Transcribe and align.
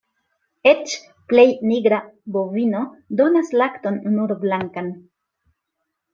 Eĉ 0.69 0.95
plej 1.33 1.45
nigra 1.71 1.99
bovino 2.37 2.81
donas 3.21 3.53
lakton 3.63 4.01
nur 4.17 4.35
blankan. 4.43 4.91